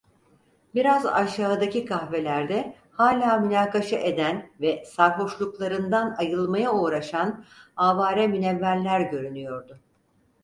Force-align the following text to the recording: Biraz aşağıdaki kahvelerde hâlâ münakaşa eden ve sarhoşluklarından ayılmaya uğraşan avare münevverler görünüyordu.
Biraz 0.75 1.05
aşağıdaki 1.05 1.85
kahvelerde 1.85 2.75
hâlâ 2.91 3.37
münakaşa 3.39 3.95
eden 3.95 4.51
ve 4.61 4.85
sarhoşluklarından 4.85 6.15
ayılmaya 6.17 6.73
uğraşan 6.73 7.45
avare 7.75 8.27
münevverler 8.27 9.01
görünüyordu. 9.01 9.79